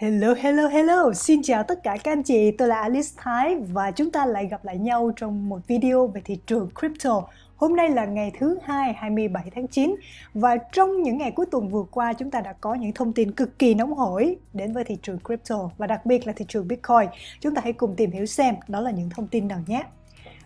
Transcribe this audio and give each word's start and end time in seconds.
Hello, 0.00 0.34
hello, 0.34 0.68
hello! 0.68 1.12
Xin 1.12 1.42
chào 1.42 1.62
tất 1.62 1.82
cả 1.82 1.96
các 2.04 2.12
anh 2.12 2.22
chị, 2.22 2.50
tôi 2.50 2.68
là 2.68 2.80
Alice 2.80 3.08
Thái 3.16 3.56
và 3.72 3.90
chúng 3.90 4.10
ta 4.10 4.26
lại 4.26 4.46
gặp 4.46 4.64
lại 4.64 4.78
nhau 4.78 5.10
trong 5.16 5.48
một 5.48 5.58
video 5.66 6.06
về 6.06 6.20
thị 6.24 6.38
trường 6.46 6.68
crypto. 6.80 7.22
Hôm 7.56 7.76
nay 7.76 7.90
là 7.90 8.04
ngày 8.04 8.32
thứ 8.38 8.58
hai 8.62 8.92
27 8.92 9.50
tháng 9.54 9.66
9 9.66 9.96
và 10.34 10.56
trong 10.56 11.02
những 11.02 11.18
ngày 11.18 11.30
cuối 11.30 11.46
tuần 11.50 11.68
vừa 11.68 11.84
qua 11.90 12.12
chúng 12.12 12.30
ta 12.30 12.40
đã 12.40 12.52
có 12.52 12.74
những 12.74 12.92
thông 12.92 13.12
tin 13.12 13.32
cực 13.32 13.58
kỳ 13.58 13.74
nóng 13.74 13.94
hổi 13.94 14.36
đến 14.52 14.72
với 14.72 14.84
thị 14.84 14.98
trường 15.02 15.18
crypto 15.24 15.70
và 15.78 15.86
đặc 15.86 16.06
biệt 16.06 16.26
là 16.26 16.32
thị 16.32 16.44
trường 16.48 16.68
Bitcoin. 16.68 17.08
Chúng 17.40 17.54
ta 17.54 17.60
hãy 17.64 17.72
cùng 17.72 17.96
tìm 17.96 18.10
hiểu 18.10 18.26
xem 18.26 18.54
đó 18.68 18.80
là 18.80 18.90
những 18.90 19.10
thông 19.10 19.26
tin 19.26 19.48
nào 19.48 19.58
nhé. 19.66 19.82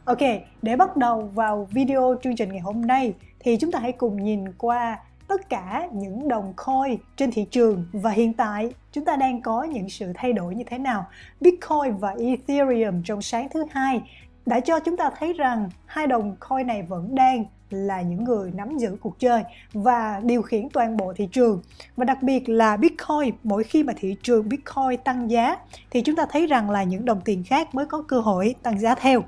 Ok, 0.04 0.22
để 0.62 0.76
bắt 0.76 0.96
đầu 0.96 1.30
vào 1.34 1.68
video 1.70 2.14
chương 2.22 2.36
trình 2.36 2.48
ngày 2.48 2.60
hôm 2.60 2.86
nay 2.86 3.14
thì 3.38 3.56
chúng 3.56 3.72
ta 3.72 3.78
hãy 3.78 3.92
cùng 3.92 4.24
nhìn 4.24 4.52
qua 4.52 4.98
tất 5.30 5.48
cả 5.48 5.88
những 5.92 6.28
đồng 6.28 6.52
coin 6.56 6.98
trên 7.16 7.30
thị 7.30 7.46
trường. 7.50 7.86
Và 7.92 8.10
hiện 8.10 8.32
tại, 8.32 8.72
chúng 8.92 9.04
ta 9.04 9.16
đang 9.16 9.42
có 9.42 9.62
những 9.62 9.88
sự 9.88 10.12
thay 10.14 10.32
đổi 10.32 10.54
như 10.54 10.64
thế 10.64 10.78
nào. 10.78 11.06
Bitcoin 11.40 11.96
và 11.98 12.14
Ethereum 12.18 13.02
trong 13.02 13.22
sáng 13.22 13.48
thứ 13.54 13.64
hai 13.70 14.02
đã 14.46 14.60
cho 14.60 14.80
chúng 14.80 14.96
ta 14.96 15.10
thấy 15.18 15.32
rằng 15.32 15.70
hai 15.86 16.06
đồng 16.06 16.36
coin 16.48 16.66
này 16.66 16.82
vẫn 16.82 17.14
đang 17.14 17.44
là 17.70 18.02
những 18.02 18.24
người 18.24 18.50
nắm 18.54 18.78
giữ 18.78 18.96
cuộc 19.00 19.18
chơi 19.18 19.42
và 19.72 20.20
điều 20.24 20.42
khiển 20.42 20.68
toàn 20.72 20.96
bộ 20.96 21.12
thị 21.16 21.28
trường. 21.32 21.62
Và 21.96 22.04
đặc 22.04 22.22
biệt 22.22 22.48
là 22.48 22.76
Bitcoin, 22.76 23.34
mỗi 23.42 23.64
khi 23.64 23.82
mà 23.82 23.92
thị 23.96 24.16
trường 24.22 24.48
Bitcoin 24.48 25.00
tăng 25.04 25.30
giá, 25.30 25.56
thì 25.90 26.02
chúng 26.02 26.16
ta 26.16 26.26
thấy 26.30 26.46
rằng 26.46 26.70
là 26.70 26.82
những 26.82 27.04
đồng 27.04 27.20
tiền 27.24 27.44
khác 27.44 27.74
mới 27.74 27.86
có 27.86 28.02
cơ 28.08 28.20
hội 28.20 28.54
tăng 28.62 28.78
giá 28.78 28.94
theo 28.94 29.22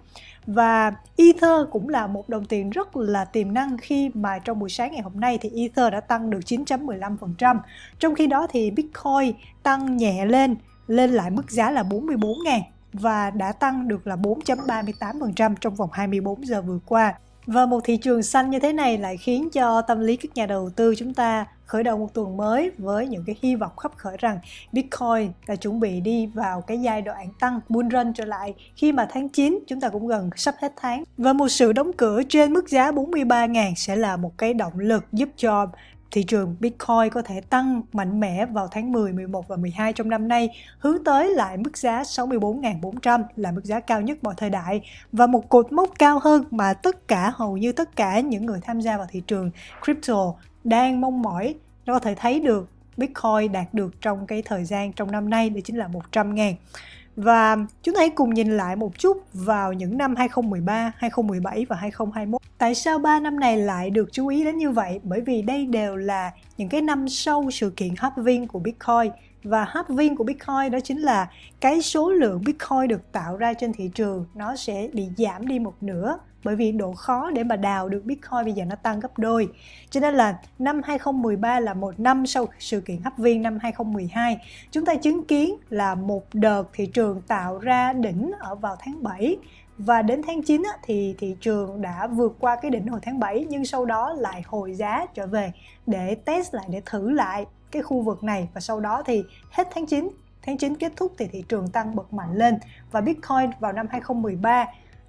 và 0.46 0.92
Ether 1.16 1.66
cũng 1.70 1.88
là 1.88 2.06
một 2.06 2.28
đồng 2.28 2.44
tiền 2.44 2.70
rất 2.70 2.96
là 2.96 3.24
tiềm 3.24 3.54
năng 3.54 3.76
khi 3.78 4.10
mà 4.14 4.38
trong 4.38 4.58
buổi 4.58 4.70
sáng 4.70 4.92
ngày 4.92 5.00
hôm 5.00 5.20
nay 5.20 5.38
thì 5.38 5.50
Ether 5.62 5.92
đã 5.92 6.00
tăng 6.00 6.30
được 6.30 6.40
9.15%. 6.46 7.58
Trong 7.98 8.14
khi 8.14 8.26
đó 8.26 8.46
thì 8.50 8.70
Bitcoin 8.70 9.34
tăng 9.62 9.96
nhẹ 9.96 10.24
lên 10.26 10.56
lên 10.86 11.10
lại 11.10 11.30
mức 11.30 11.50
giá 11.50 11.70
là 11.70 11.82
44 11.82 12.38
000 12.44 12.60
và 12.92 13.30
đã 13.30 13.52
tăng 13.52 13.88
được 13.88 14.06
là 14.06 14.16
4.38% 14.16 15.54
trong 15.60 15.74
vòng 15.74 15.90
24 15.92 16.46
giờ 16.46 16.62
vừa 16.62 16.78
qua. 16.86 17.14
Và 17.46 17.66
một 17.66 17.80
thị 17.84 17.96
trường 17.96 18.22
xanh 18.22 18.50
như 18.50 18.58
thế 18.58 18.72
này 18.72 18.98
lại 18.98 19.16
khiến 19.16 19.50
cho 19.50 19.82
tâm 19.82 20.00
lý 20.00 20.16
các 20.16 20.34
nhà 20.34 20.46
đầu 20.46 20.70
tư 20.76 20.94
chúng 20.98 21.14
ta 21.14 21.46
khởi 21.72 21.82
đầu 21.82 21.98
một 21.98 22.14
tuần 22.14 22.36
mới 22.36 22.70
với 22.78 23.06
những 23.06 23.24
cái 23.26 23.36
hy 23.42 23.54
vọng 23.54 23.76
khắp 23.76 23.92
khởi 23.96 24.16
rằng 24.18 24.38
Bitcoin 24.72 25.30
đã 25.48 25.54
chuẩn 25.54 25.80
bị 25.80 26.00
đi 26.00 26.26
vào 26.26 26.60
cái 26.60 26.80
giai 26.80 27.02
đoạn 27.02 27.28
tăng 27.40 27.60
bull 27.68 27.88
run 27.88 28.12
trở 28.12 28.24
lại 28.24 28.54
khi 28.76 28.92
mà 28.92 29.08
tháng 29.10 29.28
9 29.28 29.58
chúng 29.66 29.80
ta 29.80 29.88
cũng 29.88 30.08
gần 30.08 30.30
sắp 30.36 30.54
hết 30.58 30.72
tháng. 30.76 31.04
Và 31.18 31.32
một 31.32 31.48
sự 31.48 31.72
đóng 31.72 31.92
cửa 31.92 32.22
trên 32.28 32.52
mức 32.52 32.70
giá 32.70 32.92
43.000 32.92 33.74
sẽ 33.76 33.96
là 33.96 34.16
một 34.16 34.38
cái 34.38 34.54
động 34.54 34.78
lực 34.78 35.04
giúp 35.12 35.28
cho 35.36 35.66
thị 36.12 36.22
trường 36.22 36.56
Bitcoin 36.60 37.10
có 37.12 37.22
thể 37.22 37.40
tăng 37.40 37.82
mạnh 37.92 38.20
mẽ 38.20 38.46
vào 38.46 38.68
tháng 38.70 38.92
10, 38.92 39.12
11 39.12 39.48
và 39.48 39.56
12 39.56 39.92
trong 39.92 40.08
năm 40.08 40.28
nay, 40.28 40.48
hướng 40.78 41.04
tới 41.04 41.30
lại 41.34 41.56
mức 41.56 41.76
giá 41.76 42.02
64.400 42.02 43.22
là 43.36 43.52
mức 43.52 43.64
giá 43.64 43.80
cao 43.80 44.00
nhất 44.00 44.18
mọi 44.24 44.34
thời 44.36 44.50
đại 44.50 44.80
và 45.12 45.26
một 45.26 45.48
cột 45.48 45.72
mốc 45.72 45.90
cao 45.98 46.18
hơn 46.22 46.44
mà 46.50 46.74
tất 46.74 47.08
cả 47.08 47.32
hầu 47.34 47.56
như 47.56 47.72
tất 47.72 47.96
cả 47.96 48.20
những 48.20 48.46
người 48.46 48.60
tham 48.62 48.80
gia 48.80 48.96
vào 48.96 49.06
thị 49.10 49.22
trường 49.26 49.50
crypto 49.84 50.34
đang 50.64 51.00
mong 51.00 51.22
mỏi 51.22 51.54
nó 51.86 51.92
có 51.92 51.98
thể 51.98 52.14
thấy 52.14 52.40
được 52.40 52.68
Bitcoin 52.96 53.52
đạt 53.52 53.74
được 53.74 54.00
trong 54.00 54.26
cái 54.26 54.42
thời 54.42 54.64
gian 54.64 54.92
trong 54.92 55.10
năm 55.10 55.30
nay 55.30 55.50
đó 55.50 55.60
chính 55.64 55.76
là 55.76 55.88
100 55.88 56.34
ngàn 56.34 56.54
và 57.16 57.56
chúng 57.82 57.94
ta 57.94 57.98
hãy 57.98 58.10
cùng 58.10 58.34
nhìn 58.34 58.56
lại 58.56 58.76
một 58.76 58.98
chút 58.98 59.32
vào 59.32 59.72
những 59.72 59.98
năm 59.98 60.16
2013, 60.16 60.92
2017 60.96 61.66
và 61.68 61.76
2021. 61.76 62.40
Tại 62.58 62.74
sao 62.74 62.98
ba 62.98 63.20
năm 63.20 63.40
này 63.40 63.56
lại 63.56 63.90
được 63.90 64.12
chú 64.12 64.28
ý 64.28 64.44
đến 64.44 64.58
như 64.58 64.70
vậy? 64.70 65.00
Bởi 65.02 65.20
vì 65.20 65.42
đây 65.42 65.66
đều 65.66 65.96
là 65.96 66.30
những 66.56 66.68
cái 66.68 66.82
năm 66.82 67.08
sau 67.08 67.50
sự 67.50 67.70
kiện 67.70 67.94
halving 67.96 68.46
của 68.46 68.58
Bitcoin 68.58 69.12
và 69.44 69.64
halving 69.64 70.16
của 70.16 70.24
Bitcoin 70.24 70.70
đó 70.70 70.80
chính 70.84 70.98
là 70.98 71.30
cái 71.60 71.82
số 71.82 72.10
lượng 72.10 72.42
Bitcoin 72.46 72.88
được 72.88 73.12
tạo 73.12 73.36
ra 73.36 73.54
trên 73.54 73.72
thị 73.72 73.90
trường 73.94 74.26
nó 74.34 74.56
sẽ 74.56 74.88
bị 74.92 75.08
giảm 75.18 75.46
đi 75.46 75.58
một 75.58 75.74
nửa 75.80 76.18
bởi 76.44 76.56
vì 76.56 76.72
độ 76.72 76.92
khó 76.92 77.30
để 77.30 77.44
mà 77.44 77.56
đào 77.56 77.88
được 77.88 78.04
Bitcoin 78.04 78.44
bây 78.44 78.52
giờ 78.52 78.64
nó 78.64 78.76
tăng 78.76 79.00
gấp 79.00 79.18
đôi. 79.18 79.48
Cho 79.90 80.00
nên 80.00 80.14
là 80.14 80.38
năm 80.58 80.80
2013 80.84 81.60
là 81.60 81.74
một 81.74 82.00
năm 82.00 82.26
sau 82.26 82.46
sự 82.58 82.80
kiện 82.80 83.02
hấp 83.02 83.18
viên 83.18 83.42
năm 83.42 83.58
2012, 83.62 84.38
chúng 84.70 84.84
ta 84.84 84.94
chứng 84.94 85.24
kiến 85.24 85.56
là 85.68 85.94
một 85.94 86.26
đợt 86.32 86.64
thị 86.72 86.86
trường 86.86 87.22
tạo 87.22 87.58
ra 87.58 87.92
đỉnh 87.92 88.32
ở 88.40 88.54
vào 88.54 88.76
tháng 88.80 89.02
7 89.02 89.36
và 89.78 90.02
đến 90.02 90.22
tháng 90.26 90.42
9 90.42 90.62
thì 90.82 91.14
thị 91.18 91.36
trường 91.40 91.82
đã 91.82 92.06
vượt 92.06 92.36
qua 92.40 92.56
cái 92.56 92.70
đỉnh 92.70 92.86
hồi 92.86 93.00
tháng 93.02 93.20
7 93.20 93.46
nhưng 93.48 93.64
sau 93.64 93.84
đó 93.84 94.12
lại 94.12 94.42
hồi 94.46 94.74
giá 94.74 95.06
trở 95.14 95.26
về 95.26 95.52
để 95.86 96.14
test 96.14 96.54
lại 96.54 96.66
để 96.68 96.82
thử 96.86 97.10
lại 97.10 97.46
cái 97.70 97.82
khu 97.82 98.00
vực 98.00 98.24
này. 98.24 98.48
Và 98.54 98.60
sau 98.60 98.80
đó 98.80 99.02
thì 99.06 99.24
hết 99.50 99.68
tháng 99.74 99.86
9 99.86 100.10
tháng 100.42 100.58
9 100.58 100.76
kết 100.76 100.92
thúc 100.96 101.12
thì 101.18 101.26
thị 101.32 101.44
trường 101.48 101.68
tăng 101.68 101.96
bật 101.96 102.12
mạnh 102.12 102.34
lên. 102.34 102.58
Và 102.90 103.00
Bitcoin 103.00 103.50
vào 103.60 103.72
năm 103.72 103.86
2013 103.90 104.66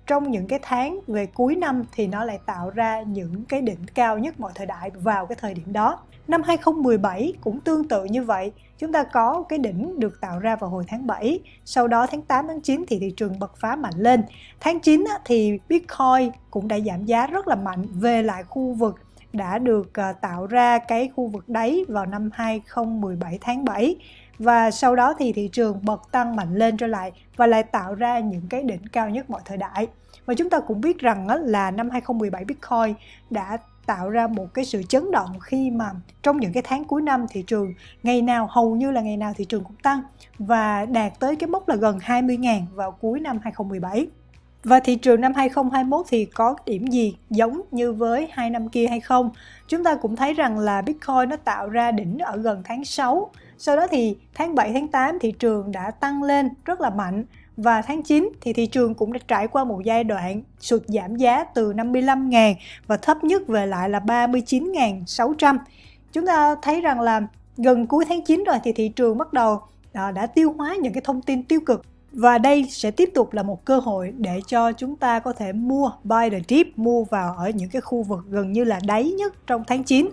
trong 0.08 0.32
những 0.32 0.48
cái 0.48 0.60
tháng 0.62 1.00
về 1.08 1.26
cuối 1.26 1.56
năm 1.56 1.84
thì 1.92 2.08
nó 2.08 2.24
lại 2.24 2.40
tạo 2.46 2.70
ra 2.70 3.02
những 3.02 3.46
cái 3.46 3.62
đỉnh 3.62 3.86
cao 3.94 4.20
nhất 4.20 4.40
mọi 4.40 4.52
thời 4.56 4.66
đại 4.66 4.90
vào 4.90 5.26
cái 5.26 5.36
thời 5.42 5.54
điểm 5.54 5.74
đó. 5.74 6.00
Năm 6.28 6.42
2017 6.44 7.34
cũng 7.42 7.60
tương 7.60 7.88
tự 7.88 8.06
như 8.06 8.24
vậy, 8.24 8.52
chúng 8.78 8.92
ta 8.92 9.04
có 9.04 9.44
cái 9.50 9.60
đỉnh 9.60 10.00
được 10.00 10.22
tạo 10.22 10.40
ra 10.40 10.56
vào 10.56 10.70
hồi 10.70 10.84
tháng 10.88 11.08
7, 11.08 11.40
sau 11.66 11.88
đó 11.88 12.08
tháng 12.12 12.22
8 12.22 12.48
tháng 12.48 12.62
9 12.62 12.86
thì 12.88 13.00
thị 13.00 13.14
trường 13.18 13.40
bật 13.40 13.58
phá 13.58 13.76
mạnh 13.76 13.94
lên. 13.98 14.24
Tháng 14.60 14.80
9 14.80 15.06
thì 15.26 15.60
Bitcoin 15.70 16.32
cũng 16.52 16.68
đã 16.68 16.80
giảm 16.80 17.06
giá 17.06 17.28
rất 17.28 17.48
là 17.48 17.56
mạnh 17.56 17.86
về 17.94 18.24
lại 18.24 18.44
khu 18.44 18.74
vực 18.74 18.96
đã 19.34 19.58
được 19.58 19.94
ờ, 19.94 20.14
tạo 20.22 20.48
ra 20.48 20.78
cái 20.78 21.10
khu 21.16 21.28
vực 21.28 21.50
đáy 21.50 21.86
vào 21.88 22.06
năm 22.06 22.30
2017 22.34 23.38
tháng 23.42 23.66
7 23.66 23.96
và 24.44 24.72
sau 24.72 24.96
đó 24.96 25.14
thì 25.20 25.34
thị 25.34 25.50
trường 25.52 25.80
bật 25.86 26.12
tăng 26.12 26.36
mạnh 26.36 26.56
lên 26.56 26.78
trở 26.78 26.88
lại 26.88 27.12
và 27.36 27.48
lại 27.48 27.64
tạo 27.64 27.96
ra 27.96 28.20
những 28.20 28.48
cái 28.50 28.64
đỉnh 28.64 28.88
cao 28.92 29.10
nhất 29.10 29.30
mọi 29.30 29.42
thời 29.46 29.58
đại. 29.58 29.88
Và 30.26 30.34
chúng 30.34 30.50
ta 30.50 30.60
cũng 30.60 30.82
biết 30.82 31.00
rằng 31.00 31.28
là 31.46 31.72
năm 31.72 31.90
2017 31.90 32.46
Bitcoin 32.46 32.94
đã 33.30 33.58
tạo 33.86 34.10
ra 34.10 34.28
một 34.28 34.54
cái 34.54 34.66
sự 34.66 34.84
chấn 34.84 35.12
động 35.12 35.40
khi 35.40 35.72
mà 35.72 35.92
trong 36.24 36.38
những 36.38 36.54
cái 36.54 36.64
tháng 36.66 36.86
cuối 36.86 37.02
năm 37.02 37.26
thị 37.30 37.44
trường 37.48 37.74
ngày 38.04 38.22
nào, 38.22 38.48
hầu 38.52 38.76
như 38.76 38.92
là 38.92 39.02
ngày 39.02 39.18
nào 39.18 39.34
thị 39.38 39.46
trường 39.46 39.64
cũng 39.64 39.76
tăng 39.84 40.02
và 40.40 40.86
đạt 40.86 41.20
tới 41.20 41.36
cái 41.36 41.48
mốc 41.48 41.68
là 41.70 41.76
gần 41.76 41.98
20.000 41.98 42.62
vào 42.74 42.92
cuối 42.92 43.20
năm 43.20 43.40
2017. 43.44 44.08
Và 44.64 44.80
thị 44.80 44.96
trường 44.96 45.22
năm 45.22 45.34
2021 45.34 46.06
thì 46.10 46.26
có 46.26 46.56
điểm 46.66 46.88
gì 46.88 47.16
giống 47.30 47.62
như 47.72 47.94
với 47.94 48.28
hai 48.32 48.50
năm 48.50 48.70
kia 48.70 48.88
hay 48.88 49.00
không? 49.00 49.30
Chúng 49.68 49.84
ta 49.84 49.96
cũng 49.96 50.16
thấy 50.16 50.34
rằng 50.34 50.60
là 50.60 50.82
Bitcoin 50.82 51.30
nó 51.30 51.36
tạo 51.36 51.70
ra 51.70 51.92
đỉnh 51.92 52.18
ở 52.18 52.38
gần 52.38 52.62
tháng 52.66 52.86
6. 52.86 53.32
Sau 53.58 53.78
đó 53.78 53.88
thì 53.92 54.18
tháng 54.34 54.56
7, 54.56 54.74
tháng 54.74 54.88
8 54.88 55.20
thị 55.20 55.32
trường 55.32 55.72
đã 55.72 55.92
tăng 55.92 56.24
lên 56.24 56.50
rất 56.66 56.82
là 56.82 56.90
mạnh 56.90 57.26
và 57.58 57.82
tháng 57.82 58.04
9 58.04 58.30
thì 58.42 58.54
thị 58.54 58.66
trường 58.66 58.96
cũng 58.96 59.14
đã 59.14 59.20
trải 59.28 59.48
qua 59.48 59.64
một 59.64 59.82
giai 59.86 60.04
đoạn 60.04 60.42
sụt 60.60 60.82
giảm 60.88 61.16
giá 61.16 61.44
từ 61.44 61.74
55.000 61.74 62.56
và 62.88 62.98
thấp 62.98 63.24
nhất 63.24 63.48
về 63.48 63.66
lại 63.66 63.90
là 63.90 64.00
39.600. 64.00 65.58
Chúng 66.12 66.26
ta 66.26 66.56
thấy 66.62 66.82
rằng 66.82 67.02
là 67.02 67.22
gần 67.58 67.88
cuối 67.88 68.06
tháng 68.10 68.22
9 68.22 68.44
rồi 68.44 68.58
thì 68.64 68.72
thị 68.72 68.90
trường 68.90 69.18
bắt 69.18 69.34
đầu 69.34 69.62
à, 69.94 70.12
đã 70.12 70.26
tiêu 70.26 70.54
hóa 70.58 70.76
những 70.82 70.94
cái 70.94 71.02
thông 71.06 71.22
tin 71.22 71.44
tiêu 71.44 71.60
cực 71.66 71.82
và 72.14 72.38
đây 72.38 72.66
sẽ 72.70 72.92
tiếp 72.92 73.10
tục 73.14 73.34
là 73.34 73.44
một 73.44 73.66
cơ 73.66 73.80
hội 73.80 74.14
để 74.18 74.42
cho 74.48 74.72
chúng 74.72 74.96
ta 74.96 75.20
có 75.20 75.34
thể 75.34 75.54
mua 75.54 75.92
buy 76.04 76.30
the 76.32 76.40
dip, 76.50 76.68
mua 76.76 77.04
vào 77.04 77.36
ở 77.38 77.50
những 77.50 77.70
cái 77.70 77.82
khu 77.82 78.04
vực 78.04 78.20
gần 78.30 78.52
như 78.52 78.64
là 78.64 78.80
đáy 78.86 79.12
nhất 79.12 79.48
trong 79.48 79.64
tháng 79.68 79.84
9 79.84 80.10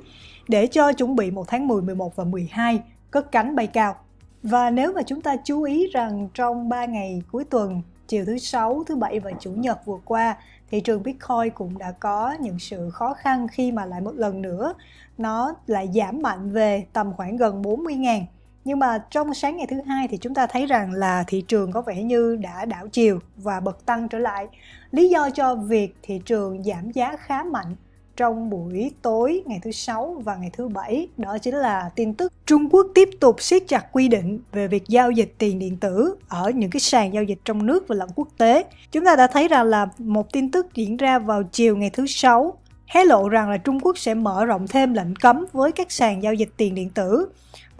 để 0.49 0.67
cho 0.67 0.93
chuẩn 0.93 1.17
bị 1.17 1.31
một 1.31 1.49
tháng 1.49 1.69
10, 1.69 1.83
11 1.83 2.17
và 2.17 2.25
12 2.25 2.83
cất 3.11 3.33
cánh 3.33 3.57
bay 3.57 3.67
cao. 3.67 3.97
Và 4.43 4.71
nếu 4.71 4.93
mà 4.93 5.03
chúng 5.03 5.21
ta 5.21 5.37
chú 5.45 5.63
ý 5.63 5.87
rằng 5.87 6.29
trong 6.35 6.69
3 6.69 6.85
ngày 6.85 7.23
cuối 7.33 7.45
tuần, 7.45 7.83
chiều 8.09 8.25
thứ 8.25 8.39
sáu, 8.39 8.83
thứ 8.87 8.97
bảy 8.97 9.21
và 9.21 9.31
chủ 9.41 9.51
nhật 9.51 9.87
vừa 9.87 9.99
qua, 10.05 10.37
thị 10.71 10.81
trường 10.81 11.03
Bitcoin 11.03 11.51
cũng 11.55 11.79
đã 11.79 11.93
có 11.93 12.37
những 12.41 12.59
sự 12.59 12.91
khó 12.91 13.15
khăn 13.15 13.47
khi 13.49 13.73
mà 13.73 13.87
lại 13.87 14.01
một 14.01 14.15
lần 14.15 14.43
nữa 14.43 14.75
nó 15.19 15.55
lại 15.67 15.89
giảm 15.95 16.23
mạnh 16.23 16.51
về 16.51 16.87
tầm 16.93 17.13
khoảng 17.17 17.37
gần 17.37 17.63
40.000 17.63 18.21
nhưng 18.71 18.79
mà 18.79 18.99
trong 19.11 19.35
sáng 19.35 19.57
ngày 19.57 19.67
thứ 19.71 19.81
hai 19.87 20.09
thì 20.09 20.17
chúng 20.17 20.35
ta 20.35 20.47
thấy 20.47 20.67
rằng 20.67 20.93
là 20.93 21.25
thị 21.27 21.41
trường 21.49 21.73
có 21.73 21.83
vẻ 21.83 22.03
như 22.03 22.37
đã 22.37 22.65
đảo 22.65 22.89
chiều 22.89 23.19
và 23.37 23.61
bật 23.61 23.87
tăng 23.87 24.09
trở 24.09 24.19
lại 24.19 24.47
lý 24.91 25.09
do 25.09 25.31
cho 25.31 25.55
việc 25.55 25.97
thị 26.03 26.21
trường 26.25 26.63
giảm 26.63 26.91
giá 26.91 27.17
khá 27.17 27.43
mạnh 27.43 27.77
trong 28.17 28.51
buổi 28.51 28.91
tối 29.03 29.43
ngày 29.47 29.61
thứ 29.63 29.73
sáu 29.73 30.23
và 30.25 30.37
ngày 30.37 30.51
thứ 30.53 30.69
bảy 30.69 31.09
đó 31.17 31.39
chính 31.39 31.55
là 31.55 31.91
tin 31.97 32.15
tức 32.15 32.33
Trung 32.47 32.69
Quốc 32.71 32.87
tiếp 32.95 33.09
tục 33.21 33.43
siết 33.43 33.63
chặt 33.69 33.93
quy 33.93 34.09
định 34.09 34.41
về 34.53 34.69
việc 34.69 34.89
giao 34.89 35.11
dịch 35.11 35.35
tiền 35.39 35.59
điện 35.59 35.77
tử 35.77 36.17
ở 36.29 36.51
những 36.51 36.71
cái 36.71 36.81
sàn 36.81 37.15
giao 37.15 37.23
dịch 37.23 37.39
trong 37.45 37.67
nước 37.67 37.89
và 37.89 37.95
lẫn 37.95 38.09
quốc 38.15 38.29
tế. 38.39 38.65
Chúng 38.93 39.05
ta 39.05 39.17
đã 39.17 39.27
thấy 39.27 39.49
rằng 39.49 39.67
là 39.67 39.87
một 39.99 40.33
tin 40.33 40.51
tức 40.51 40.75
diễn 40.75 40.97
ra 40.97 41.19
vào 41.19 41.43
chiều 41.43 41.77
ngày 41.77 41.91
thứ 41.91 42.07
sáu, 42.07 42.59
hé 42.87 43.05
lộ 43.05 43.29
rằng 43.29 43.51
là 43.51 43.57
Trung 43.57 43.81
Quốc 43.81 43.99
sẽ 43.99 44.15
mở 44.15 44.45
rộng 44.45 44.67
thêm 44.69 44.95
lệnh 44.95 45.15
cấm 45.17 45.47
với 45.53 45.73
các 45.73 45.93
sàn 45.93 46.23
giao 46.23 46.35
dịch 46.35 46.51
tiền 46.57 46.75
điện 46.75 46.91
tử 46.91 47.29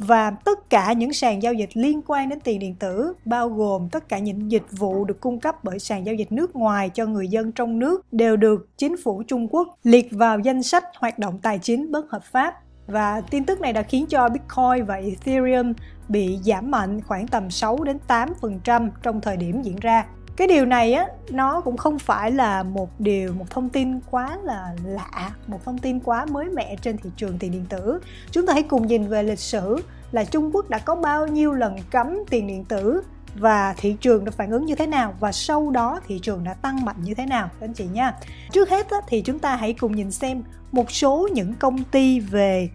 và 0.01 0.31
tất 0.31 0.71
cả 0.71 0.93
những 0.93 1.13
sàn 1.13 1.43
giao 1.43 1.53
dịch 1.53 1.71
liên 1.75 2.01
quan 2.07 2.29
đến 2.29 2.41
tiền 2.41 2.59
điện 2.59 2.75
tử, 2.75 3.13
bao 3.25 3.49
gồm 3.49 3.89
tất 3.89 4.09
cả 4.09 4.19
những 4.19 4.51
dịch 4.51 4.67
vụ 4.71 5.05
được 5.05 5.21
cung 5.21 5.41
cấp 5.41 5.65
bởi 5.65 5.79
sàn 5.79 6.07
giao 6.07 6.15
dịch 6.15 6.33
nước 6.33 6.57
ngoài 6.57 6.91
cho 6.91 7.07
người 7.07 7.29
dân 7.29 7.53
trong 7.53 7.79
nước, 7.79 8.13
đều 8.13 8.37
được 8.37 8.69
chính 8.77 8.97
phủ 9.05 9.23
Trung 9.23 9.49
Quốc 9.51 9.69
liệt 9.83 10.09
vào 10.11 10.39
danh 10.39 10.63
sách 10.63 10.85
hoạt 10.97 11.19
động 11.19 11.39
tài 11.43 11.59
chính 11.59 11.93
bất 11.93 12.11
hợp 12.11 12.25
pháp 12.25 12.55
và 12.87 13.21
tin 13.21 13.45
tức 13.45 13.61
này 13.61 13.73
đã 13.73 13.83
khiến 13.83 14.07
cho 14.07 14.29
Bitcoin 14.29 14.85
và 14.87 14.95
Ethereum 14.95 15.73
bị 16.09 16.39
giảm 16.45 16.71
mạnh 16.71 17.01
khoảng 17.01 17.29
tầm 17.29 17.51
6 17.51 17.85
đến 17.85 17.99
8% 18.09 18.89
trong 19.03 19.21
thời 19.21 19.37
điểm 19.37 19.63
diễn 19.63 19.77
ra. 19.77 20.07
Cái 20.41 20.47
điều 20.47 20.67
này 20.67 20.93
á 20.93 21.07
nó 21.31 21.61
cũng 21.61 21.77
không 21.77 21.99
phải 21.99 22.31
là 22.31 22.63
một 22.63 23.01
điều 23.01 23.33
một 23.33 23.51
thông 23.51 23.69
tin 23.69 24.01
quá 24.11 24.39
là 24.45 24.75
lạ, 24.85 25.31
một 25.47 25.65
thông 25.65 25.79
tin 25.79 26.01
quá 26.01 26.25
mới 26.25 26.49
mẻ 26.49 26.77
trên 26.83 26.99
thị 26.99 27.11
trường 27.17 27.39
tiền 27.39 27.53
điện 27.53 27.65
tử. 27.69 28.01
Chúng 28.31 28.47
ta 28.47 28.53
hãy 28.53 28.63
cùng 28.63 28.87
nhìn 28.87 29.09
về 29.09 29.23
lịch 29.23 29.39
sử 29.39 29.77
là 30.13 30.25
Trung 30.25 30.51
Quốc 30.53 30.71
đã 30.71 30.79
có 30.79 30.95
bao 30.95 31.27
nhiêu 31.27 31.53
lần 31.53 31.77
cấm 31.91 32.17
tiền 32.31 32.47
điện 32.47 32.65
tử 32.65 33.03
và 33.35 33.75
thị 33.77 33.97
trường 34.01 34.25
đã 34.25 34.31
phản 34.31 34.51
ứng 34.51 34.67
như 34.67 34.75
thế 34.75 34.87
nào 34.87 35.15
và 35.21 35.33
sau 35.33 35.71
đó 35.71 36.01
thị 36.07 36.19
trường 36.19 36.45
đã 36.45 36.55
tăng 36.55 36.85
mạnh 36.85 36.97
như 37.03 37.15
thế 37.15 37.27
nào 37.27 37.49
các 37.61 37.67
anh 37.67 37.75
chị 37.75 37.87
nha. 37.93 38.15
Trước 38.53 38.71
hết 38.71 38.91
á 38.91 38.99
thì 39.09 39.23
chúng 39.23 39.39
ta 39.39 39.57
hãy 39.57 39.73
cùng 39.73 39.97
nhìn 39.97 40.11
xem 40.11 40.43
một 40.73 40.91
số 40.91 41.29
những 41.33 41.55
công 41.55 41.85
ty 41.85 42.21
về 42.21 42.69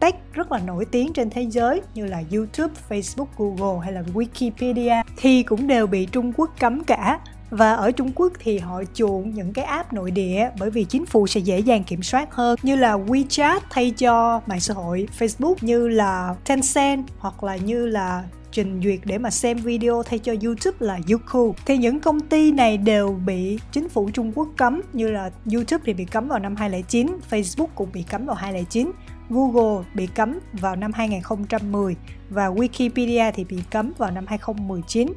tech 0.00 0.14
rất 0.32 0.52
là 0.52 0.58
nổi 0.58 0.84
tiếng 0.84 1.12
trên 1.12 1.30
thế 1.30 1.42
giới 1.42 1.80
như 1.94 2.06
là 2.06 2.22
YouTube, 2.32 2.74
Facebook, 2.88 3.26
Google 3.36 3.84
hay 3.84 3.92
là 3.92 4.02
Wikipedia 4.14 5.02
thì 5.16 5.42
cũng 5.42 5.66
đều 5.66 5.86
bị 5.86 6.06
Trung 6.06 6.32
Quốc 6.36 6.50
cấm 6.60 6.84
cả. 6.84 7.20
Và 7.50 7.74
ở 7.74 7.90
Trung 7.90 8.12
Quốc 8.14 8.32
thì 8.38 8.58
họ 8.58 8.82
chuộng 8.94 9.30
những 9.30 9.52
cái 9.52 9.64
app 9.64 9.92
nội 9.92 10.10
địa 10.10 10.50
bởi 10.58 10.70
vì 10.70 10.84
chính 10.84 11.06
phủ 11.06 11.26
sẽ 11.26 11.40
dễ 11.40 11.58
dàng 11.58 11.84
kiểm 11.84 12.02
soát 12.02 12.34
hơn 12.34 12.58
như 12.62 12.76
là 12.76 12.96
WeChat 12.96 13.60
thay 13.70 13.90
cho 13.90 14.40
mạng 14.46 14.60
xã 14.60 14.74
hội 14.74 15.08
Facebook 15.18 15.54
như 15.60 15.88
là 15.88 16.34
Tencent 16.46 17.04
hoặc 17.18 17.44
là 17.44 17.56
như 17.56 17.86
là 17.86 18.24
trình 18.52 18.80
duyệt 18.84 19.00
để 19.04 19.18
mà 19.18 19.30
xem 19.30 19.58
video 19.58 20.02
thay 20.02 20.18
cho 20.18 20.34
YouTube 20.42 20.76
là 20.80 20.98
Youku. 21.10 21.54
Thì 21.66 21.76
những 21.76 22.00
công 22.00 22.20
ty 22.20 22.52
này 22.52 22.76
đều 22.76 23.18
bị 23.26 23.58
chính 23.72 23.88
phủ 23.88 24.10
Trung 24.12 24.32
Quốc 24.34 24.48
cấm 24.56 24.80
như 24.92 25.10
là 25.10 25.30
YouTube 25.52 25.82
thì 25.86 25.94
bị 25.94 26.04
cấm 26.04 26.28
vào 26.28 26.38
năm 26.38 26.56
2009, 26.56 27.16
Facebook 27.30 27.66
cũng 27.74 27.88
bị 27.92 28.02
cấm 28.02 28.26
vào 28.26 28.36
2009 28.36 28.92
Google 29.30 29.84
bị 29.94 30.06
cấm 30.06 30.38
vào 30.52 30.76
năm 30.76 30.92
2010 30.92 31.96
và 32.30 32.48
Wikipedia 32.48 33.32
thì 33.34 33.44
bị 33.44 33.62
cấm 33.70 33.92
vào 33.98 34.10
năm 34.10 34.26
2019. 34.26 35.08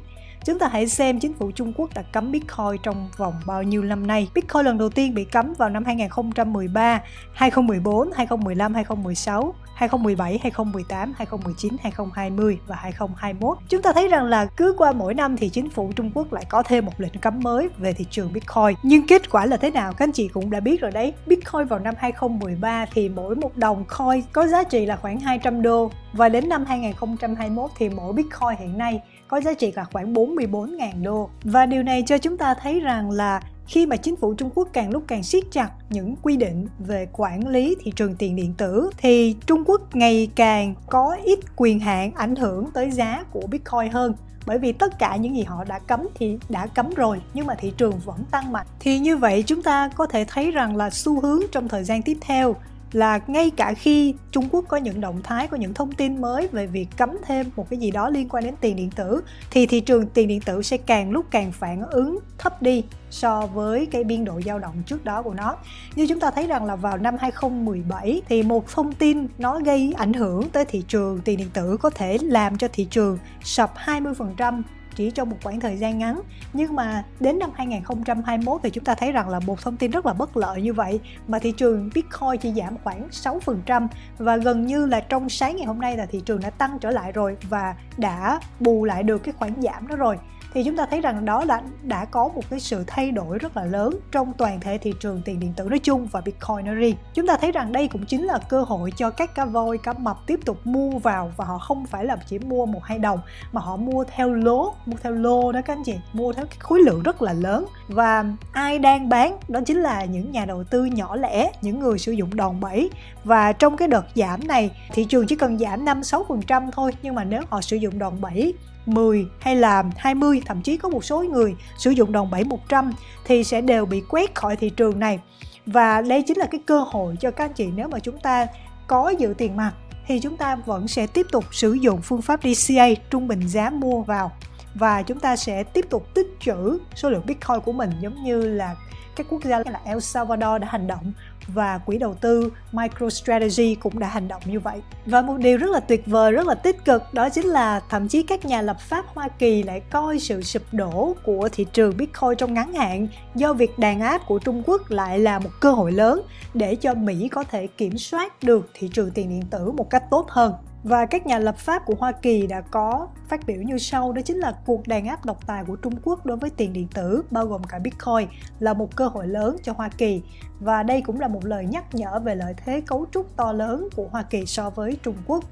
Chúng 0.44 0.58
ta 0.58 0.68
hãy 0.68 0.86
xem 0.86 1.20
chính 1.20 1.34
phủ 1.34 1.50
Trung 1.50 1.72
Quốc 1.76 1.90
đã 1.94 2.02
cấm 2.02 2.32
Bitcoin 2.32 2.82
trong 2.82 3.08
vòng 3.16 3.34
bao 3.46 3.62
nhiêu 3.62 3.82
năm 3.82 4.06
nay. 4.06 4.28
Bitcoin 4.34 4.64
lần 4.64 4.78
đầu 4.78 4.88
tiên 4.88 5.14
bị 5.14 5.24
cấm 5.24 5.52
vào 5.58 5.68
năm 5.68 5.84
2013, 5.84 7.02
2014, 7.32 8.10
2015, 8.12 8.74
2016, 8.74 9.54
2017, 9.74 10.38
2018, 10.42 11.14
2019, 11.16 11.76
2020 11.82 12.58
và 12.66 12.76
2021. 12.76 13.58
Chúng 13.68 13.82
ta 13.82 13.92
thấy 13.92 14.08
rằng 14.08 14.24
là 14.24 14.46
cứ 14.56 14.74
qua 14.78 14.92
mỗi 14.92 15.14
năm 15.14 15.36
thì 15.36 15.48
chính 15.48 15.70
phủ 15.70 15.92
Trung 15.96 16.10
Quốc 16.14 16.32
lại 16.32 16.44
có 16.48 16.62
thêm 16.62 16.86
một 16.86 16.92
lệnh 16.98 17.18
cấm 17.20 17.40
mới 17.40 17.68
về 17.78 17.92
thị 17.92 18.06
trường 18.10 18.32
Bitcoin. 18.32 18.76
Nhưng 18.82 19.06
kết 19.06 19.30
quả 19.30 19.46
là 19.46 19.56
thế 19.56 19.70
nào 19.70 19.92
các 19.92 20.04
anh 20.04 20.12
chị 20.12 20.28
cũng 20.28 20.50
đã 20.50 20.60
biết 20.60 20.80
rồi 20.80 20.90
đấy. 20.90 21.12
Bitcoin 21.26 21.66
vào 21.66 21.78
năm 21.78 21.94
2013 21.98 22.86
thì 22.92 23.08
mỗi 23.08 23.34
một 23.34 23.56
đồng 23.56 23.84
coin 23.98 24.22
có 24.32 24.46
giá 24.46 24.64
trị 24.64 24.86
là 24.86 24.96
khoảng 24.96 25.20
200 25.20 25.62
đô 25.62 25.90
và 26.12 26.28
đến 26.28 26.48
năm 26.48 26.64
2021 26.64 27.70
thì 27.76 27.88
mỗi 27.88 28.12
Bitcoin 28.12 28.58
hiện 28.58 28.78
nay 28.78 29.00
có 29.28 29.40
giá 29.40 29.54
trị 29.54 29.72
là 29.72 29.84
khoảng 29.84 30.12
4 30.12 30.33
44.000 30.36 31.02
đô. 31.02 31.30
Và 31.44 31.66
điều 31.66 31.82
này 31.82 32.02
cho 32.06 32.18
chúng 32.18 32.36
ta 32.36 32.54
thấy 32.54 32.80
rằng 32.80 33.10
là 33.10 33.40
khi 33.66 33.86
mà 33.86 33.96
chính 33.96 34.16
phủ 34.16 34.34
Trung 34.34 34.50
Quốc 34.54 34.68
càng 34.72 34.90
lúc 34.90 35.04
càng 35.06 35.22
siết 35.22 35.44
chặt 35.52 35.70
những 35.90 36.16
quy 36.22 36.36
định 36.36 36.66
về 36.78 37.08
quản 37.12 37.48
lý 37.48 37.76
thị 37.80 37.92
trường 37.96 38.14
tiền 38.14 38.36
điện 38.36 38.54
tử, 38.58 38.90
thì 38.96 39.36
Trung 39.46 39.62
Quốc 39.66 39.96
ngày 39.96 40.30
càng 40.34 40.74
có 40.86 41.16
ít 41.24 41.38
quyền 41.56 41.80
hạn 41.80 42.12
ảnh 42.14 42.36
hưởng 42.36 42.70
tới 42.70 42.90
giá 42.90 43.24
của 43.30 43.46
Bitcoin 43.50 43.92
hơn 43.92 44.14
bởi 44.46 44.58
vì 44.58 44.72
tất 44.72 44.98
cả 44.98 45.16
những 45.16 45.36
gì 45.36 45.42
họ 45.42 45.64
đã 45.64 45.78
cấm 45.78 46.08
thì 46.14 46.38
đã 46.48 46.66
cấm 46.66 46.90
rồi, 46.96 47.20
nhưng 47.34 47.46
mà 47.46 47.54
thị 47.54 47.72
trường 47.76 48.00
vẫn 48.04 48.24
tăng 48.30 48.52
mạnh 48.52 48.66
thì 48.80 48.98
như 48.98 49.16
vậy 49.16 49.44
chúng 49.46 49.62
ta 49.62 49.88
có 49.96 50.06
thể 50.06 50.24
thấy 50.28 50.50
rằng 50.50 50.76
là 50.76 50.90
xu 50.90 51.20
hướng 51.20 51.40
trong 51.52 51.68
thời 51.68 51.84
gian 51.84 52.02
tiếp 52.02 52.18
theo 52.20 52.56
là 52.94 53.20
ngay 53.26 53.50
cả 53.50 53.74
khi 53.74 54.14
Trung 54.30 54.48
Quốc 54.50 54.64
có 54.68 54.76
những 54.76 55.00
động 55.00 55.20
thái, 55.22 55.46
có 55.46 55.56
những 55.56 55.74
thông 55.74 55.92
tin 55.92 56.20
mới 56.20 56.48
về 56.48 56.66
việc 56.66 56.86
cấm 56.96 57.10
thêm 57.26 57.50
một 57.56 57.70
cái 57.70 57.78
gì 57.78 57.90
đó 57.90 58.10
liên 58.10 58.28
quan 58.28 58.44
đến 58.44 58.54
tiền 58.60 58.76
điện 58.76 58.90
tử 58.96 59.20
thì 59.50 59.66
thị 59.66 59.80
trường 59.80 60.06
tiền 60.06 60.28
điện 60.28 60.40
tử 60.40 60.62
sẽ 60.62 60.76
càng 60.76 61.10
lúc 61.10 61.26
càng 61.30 61.52
phản 61.52 61.82
ứng 61.82 62.18
thấp 62.38 62.62
đi 62.62 62.84
so 63.10 63.46
với 63.46 63.86
cái 63.86 64.04
biên 64.04 64.24
độ 64.24 64.40
dao 64.46 64.58
động 64.58 64.82
trước 64.86 65.04
đó 65.04 65.22
của 65.22 65.34
nó. 65.34 65.56
Như 65.96 66.06
chúng 66.06 66.20
ta 66.20 66.30
thấy 66.30 66.46
rằng 66.46 66.64
là 66.64 66.76
vào 66.76 66.98
năm 66.98 67.16
2017 67.20 68.22
thì 68.28 68.42
một 68.42 68.68
thông 68.72 68.92
tin 68.92 69.26
nó 69.38 69.60
gây 69.60 69.94
ảnh 69.96 70.12
hưởng 70.12 70.48
tới 70.50 70.64
thị 70.64 70.84
trường 70.88 71.20
tiền 71.24 71.38
điện 71.38 71.50
tử 71.54 71.76
có 71.80 71.90
thể 71.90 72.18
làm 72.22 72.58
cho 72.58 72.68
thị 72.72 72.86
trường 72.90 73.18
sập 73.42 73.74
20% 73.76 74.62
chỉ 74.96 75.10
trong 75.10 75.30
một 75.30 75.36
khoảng 75.42 75.60
thời 75.60 75.76
gian 75.76 75.98
ngắn. 75.98 76.20
Nhưng 76.52 76.76
mà 76.76 77.04
đến 77.20 77.38
năm 77.38 77.50
2021 77.54 78.60
thì 78.62 78.70
chúng 78.70 78.84
ta 78.84 78.94
thấy 78.94 79.12
rằng 79.12 79.28
là 79.28 79.40
một 79.40 79.60
thông 79.62 79.76
tin 79.76 79.90
rất 79.90 80.06
là 80.06 80.12
bất 80.12 80.36
lợi 80.36 80.62
như 80.62 80.72
vậy. 80.72 81.00
Mà 81.28 81.38
thị 81.38 81.52
trường 81.52 81.90
Bitcoin 81.94 82.40
chỉ 82.40 82.52
giảm 82.54 82.76
khoảng 82.84 83.08
6% 83.10 83.88
và 84.18 84.36
gần 84.36 84.66
như 84.66 84.86
là 84.86 85.00
trong 85.00 85.28
sáng 85.28 85.56
ngày 85.56 85.66
hôm 85.66 85.80
nay 85.80 85.96
là 85.96 86.06
thị 86.06 86.20
trường 86.24 86.40
đã 86.40 86.50
tăng 86.50 86.78
trở 86.78 86.90
lại 86.90 87.12
rồi 87.12 87.36
và 87.48 87.74
đã 87.96 88.40
bù 88.60 88.84
lại 88.84 89.02
được 89.02 89.18
cái 89.18 89.34
khoản 89.38 89.52
giảm 89.62 89.88
đó 89.88 89.96
rồi 89.96 90.18
thì 90.54 90.64
chúng 90.64 90.76
ta 90.76 90.86
thấy 90.90 91.00
rằng 91.00 91.24
đó 91.24 91.44
là 91.44 91.62
đã 91.82 92.04
có 92.04 92.28
một 92.28 92.42
cái 92.50 92.60
sự 92.60 92.84
thay 92.86 93.10
đổi 93.10 93.38
rất 93.38 93.56
là 93.56 93.64
lớn 93.64 93.98
trong 94.12 94.32
toàn 94.32 94.60
thể 94.60 94.78
thị 94.78 94.92
trường 95.00 95.22
tiền 95.24 95.40
điện 95.40 95.52
tử 95.56 95.64
nói 95.64 95.78
chung 95.78 96.06
và 96.12 96.20
Bitcoin 96.20 96.66
nói 96.66 96.74
riêng. 96.74 96.96
Chúng 97.14 97.26
ta 97.26 97.36
thấy 97.36 97.52
rằng 97.52 97.72
đây 97.72 97.88
cũng 97.88 98.06
chính 98.06 98.24
là 98.24 98.38
cơ 98.48 98.62
hội 98.62 98.92
cho 98.96 99.10
các 99.10 99.34
cá 99.34 99.44
voi, 99.44 99.78
cá 99.78 99.92
mập 99.92 100.26
tiếp 100.26 100.40
tục 100.44 100.58
mua 100.64 100.90
vào 100.90 101.32
và 101.36 101.44
họ 101.44 101.58
không 101.58 101.86
phải 101.86 102.04
là 102.04 102.16
chỉ 102.26 102.38
mua 102.38 102.66
một 102.66 102.84
hai 102.84 102.98
đồng 102.98 103.20
mà 103.52 103.60
họ 103.60 103.76
mua 103.76 104.04
theo 104.04 104.32
lố, 104.32 104.74
mua 104.86 104.96
theo 105.02 105.12
lô 105.12 105.52
đó 105.52 105.60
các 105.64 105.76
anh 105.76 105.84
chị, 105.84 105.94
mua 106.12 106.32
theo 106.32 106.46
cái 106.46 106.56
khối 106.58 106.80
lượng 106.80 107.02
rất 107.02 107.22
là 107.22 107.32
lớn 107.32 107.66
và 107.88 108.24
ai 108.52 108.78
đang 108.78 109.08
bán 109.08 109.38
đó 109.48 109.60
chính 109.66 109.80
là 109.80 110.04
những 110.04 110.32
nhà 110.32 110.44
đầu 110.44 110.64
tư 110.64 110.84
nhỏ 110.84 111.16
lẻ, 111.16 111.52
những 111.62 111.80
người 111.80 111.98
sử 111.98 112.12
dụng 112.12 112.36
đòn 112.36 112.60
bẩy 112.60 112.90
và 113.24 113.52
trong 113.52 113.76
cái 113.76 113.88
đợt 113.88 114.04
giảm 114.14 114.48
này 114.48 114.70
thị 114.92 115.04
trường 115.04 115.26
chỉ 115.26 115.36
cần 115.36 115.58
giảm 115.58 115.84
5 115.84 116.00
6% 116.00 116.70
thôi 116.72 116.92
nhưng 117.02 117.14
mà 117.14 117.24
nếu 117.24 117.42
họ 117.48 117.60
sử 117.60 117.76
dụng 117.76 117.98
đòn 117.98 118.20
bẩy 118.20 118.54
10 118.86 119.26
hay 119.40 119.56
là 119.56 119.84
20 119.96 120.42
thậm 120.46 120.62
chí 120.62 120.76
có 120.76 120.88
một 120.88 121.04
số 121.04 121.22
người 121.22 121.54
sử 121.78 121.90
dụng 121.90 122.12
đòn 122.12 122.30
bẩy 122.30 122.44
100 122.44 122.92
thì 123.24 123.44
sẽ 123.44 123.60
đều 123.60 123.86
bị 123.86 124.02
quét 124.08 124.34
khỏi 124.34 124.56
thị 124.56 124.70
trường 124.70 124.98
này. 124.98 125.18
Và 125.66 126.02
đây 126.02 126.22
chính 126.22 126.38
là 126.38 126.46
cái 126.46 126.60
cơ 126.66 126.80
hội 126.80 127.16
cho 127.20 127.30
các 127.30 127.44
anh 127.44 127.52
chị 127.52 127.66
nếu 127.74 127.88
mà 127.88 127.98
chúng 127.98 128.18
ta 128.18 128.46
có 128.86 129.08
dự 129.18 129.34
tiền 129.38 129.56
mặt 129.56 129.72
thì 130.06 130.20
chúng 130.20 130.36
ta 130.36 130.56
vẫn 130.56 130.88
sẽ 130.88 131.06
tiếp 131.06 131.26
tục 131.32 131.44
sử 131.54 131.72
dụng 131.72 132.02
phương 132.02 132.22
pháp 132.22 132.40
DCA 132.42 132.86
trung 133.10 133.28
bình 133.28 133.48
giá 133.48 133.70
mua 133.70 134.02
vào. 134.02 134.32
Và 134.74 135.02
chúng 135.02 135.20
ta 135.20 135.36
sẽ 135.36 135.62
tiếp 135.62 135.86
tục 135.90 136.14
tích 136.14 136.36
trữ 136.40 136.78
số 136.94 137.10
lượng 137.10 137.26
Bitcoin 137.26 137.60
của 137.60 137.72
mình, 137.72 137.90
giống 138.00 138.22
như 138.22 138.46
là 138.46 138.76
các 139.16 139.26
quốc 139.30 139.44
gia 139.44 139.58
như 139.58 139.70
là 139.70 139.80
El 139.84 139.98
Salvador 139.98 140.60
đã 140.60 140.68
hành 140.70 140.86
động 140.86 141.12
và 141.46 141.78
quỹ 141.78 141.98
đầu 141.98 142.14
tư 142.14 142.52
MicroStrategy 142.72 143.74
cũng 143.74 143.98
đã 143.98 144.08
hành 144.08 144.28
động 144.28 144.42
như 144.44 144.60
vậy. 144.60 144.80
Và 145.06 145.22
một 145.22 145.36
điều 145.38 145.58
rất 145.58 145.70
là 145.70 145.80
tuyệt 145.80 146.06
vời, 146.06 146.32
rất 146.32 146.46
là 146.46 146.54
tích 146.54 146.84
cực 146.84 147.02
đó 147.12 147.28
chính 147.28 147.46
là 147.46 147.80
thậm 147.90 148.08
chí 148.08 148.22
các 148.22 148.44
nhà 148.44 148.62
lập 148.62 148.76
pháp 148.80 149.04
Hoa 149.14 149.28
Kỳ 149.28 149.62
lại 149.62 149.80
coi 149.80 150.18
sự 150.18 150.42
sụp 150.42 150.62
đổ 150.72 151.16
của 151.24 151.48
thị 151.52 151.66
trường 151.72 151.96
Bitcoin 151.96 152.36
trong 152.38 152.54
ngắn 152.54 152.72
hạn 152.72 153.08
do 153.34 153.52
việc 153.52 153.78
đàn 153.78 154.00
áp 154.00 154.26
của 154.26 154.38
Trung 154.38 154.62
Quốc 154.66 154.90
lại 154.90 155.18
là 155.18 155.38
một 155.38 155.50
cơ 155.60 155.72
hội 155.72 155.92
lớn 155.92 156.22
để 156.54 156.76
cho 156.76 156.94
Mỹ 156.94 157.28
có 157.28 157.44
thể 157.44 157.66
kiểm 157.66 157.98
soát 157.98 158.42
được 158.42 158.70
thị 158.74 158.90
trường 158.92 159.10
tiền 159.10 159.28
điện 159.28 159.42
tử 159.50 159.70
một 159.70 159.90
cách 159.90 160.02
tốt 160.10 160.26
hơn. 160.28 160.52
Và 160.84 161.06
các 161.06 161.26
nhà 161.26 161.38
lập 161.38 161.56
pháp 161.56 161.82
của 161.86 161.94
Hoa 161.98 162.12
Kỳ 162.12 162.46
đã 162.46 162.60
có 162.60 163.08
phát 163.28 163.46
biểu 163.46 163.62
như 163.62 163.78
sau, 163.78 164.12
đó 164.12 164.22
chính 164.22 164.36
là 164.36 164.54
cuộc 164.66 164.88
đàn 164.88 165.06
áp 165.06 165.24
độc 165.24 165.46
tài 165.46 165.64
của 165.64 165.76
Trung 165.76 165.94
Quốc 166.04 166.26
đối 166.26 166.36
với 166.36 166.50
tiền 166.50 166.72
điện 166.72 166.88
tử, 166.94 167.22
bao 167.30 167.46
gồm 167.46 167.64
cả 167.64 167.78
Bitcoin, 167.78 168.28
là 168.58 168.74
một 168.74 168.96
cơ 168.96 169.08
hội 169.08 169.28
lớn 169.28 169.56
cho 169.62 169.72
Hoa 169.72 169.88
Kỳ. 169.88 170.22
Và 170.60 170.82
đây 170.82 171.00
cũng 171.00 171.20
là 171.20 171.28
một 171.28 171.44
lời 171.44 171.66
nhắc 171.66 171.94
nhở 171.94 172.20
về 172.24 172.34
lợi 172.34 172.54
thế 172.64 172.80
cấu 172.80 173.06
trúc 173.12 173.36
to 173.36 173.52
lớn 173.52 173.88
của 173.96 174.08
Hoa 174.10 174.22
Kỳ 174.22 174.46
so 174.46 174.70
với 174.70 174.96
Trung 175.02 175.16
Quốc. 175.26 175.44